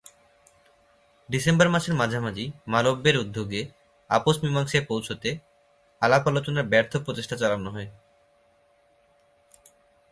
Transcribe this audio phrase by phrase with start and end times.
[1.29, 3.61] December মাসের মাঝামাঝি মালব্যের উদ্যোগে
[4.09, 5.29] আপস-মীমাংসায় পৌঁছতে
[6.01, 7.89] আলাপ-আলোচনার ব্যর্থ প্রচেষ্টা চালানো হয়।